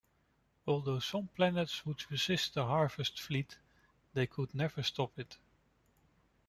[0.65, 3.59] Although some planets would resist the harvest fleet,
[4.15, 5.37] they could never stop it.